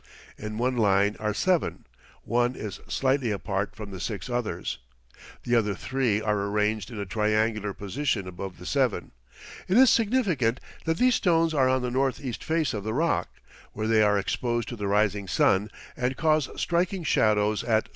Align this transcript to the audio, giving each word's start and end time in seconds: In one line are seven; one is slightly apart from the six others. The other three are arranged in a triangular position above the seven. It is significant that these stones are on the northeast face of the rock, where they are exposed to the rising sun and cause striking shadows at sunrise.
In 0.35 0.57
one 0.57 0.75
line 0.77 1.15
are 1.19 1.31
seven; 1.31 1.85
one 2.23 2.55
is 2.55 2.79
slightly 2.87 3.29
apart 3.29 3.75
from 3.75 3.91
the 3.91 3.99
six 3.99 4.31
others. 4.31 4.79
The 5.43 5.55
other 5.55 5.75
three 5.75 6.19
are 6.23 6.41
arranged 6.49 6.89
in 6.89 6.99
a 6.99 7.05
triangular 7.05 7.71
position 7.71 8.27
above 8.27 8.57
the 8.57 8.65
seven. 8.65 9.11
It 9.67 9.77
is 9.77 9.91
significant 9.91 10.59
that 10.85 10.97
these 10.97 11.13
stones 11.13 11.53
are 11.53 11.69
on 11.69 11.83
the 11.83 11.91
northeast 11.91 12.43
face 12.43 12.73
of 12.73 12.83
the 12.83 12.95
rock, 12.95 13.29
where 13.73 13.85
they 13.85 14.01
are 14.01 14.17
exposed 14.17 14.67
to 14.69 14.75
the 14.75 14.87
rising 14.87 15.27
sun 15.27 15.69
and 15.95 16.17
cause 16.17 16.49
striking 16.59 17.03
shadows 17.03 17.63
at 17.63 17.83
sunrise. 17.83 17.89